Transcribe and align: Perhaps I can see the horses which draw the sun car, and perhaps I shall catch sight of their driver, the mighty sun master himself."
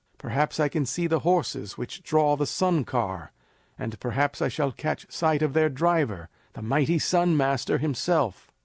Perhaps 0.17 0.59
I 0.59 0.67
can 0.67 0.83
see 0.87 1.05
the 1.05 1.19
horses 1.19 1.77
which 1.77 2.01
draw 2.01 2.35
the 2.35 2.47
sun 2.47 2.85
car, 2.85 3.31
and 3.77 3.99
perhaps 3.99 4.41
I 4.41 4.47
shall 4.47 4.71
catch 4.71 5.05
sight 5.13 5.43
of 5.43 5.53
their 5.53 5.69
driver, 5.69 6.27
the 6.53 6.63
mighty 6.63 6.97
sun 6.97 7.37
master 7.37 7.77
himself." 7.77 8.49